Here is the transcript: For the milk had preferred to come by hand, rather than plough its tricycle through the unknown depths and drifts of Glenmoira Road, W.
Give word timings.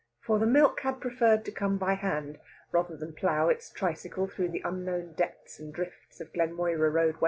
For 0.25 0.39
the 0.39 0.47
milk 0.47 0.79
had 0.79 0.99
preferred 0.99 1.45
to 1.45 1.51
come 1.51 1.77
by 1.77 1.93
hand, 1.93 2.39
rather 2.71 2.97
than 2.97 3.13
plough 3.13 3.49
its 3.49 3.69
tricycle 3.69 4.25
through 4.25 4.49
the 4.49 4.63
unknown 4.65 5.13
depths 5.13 5.59
and 5.59 5.71
drifts 5.71 6.19
of 6.19 6.33
Glenmoira 6.33 6.91
Road, 6.91 7.13
W. 7.13 7.19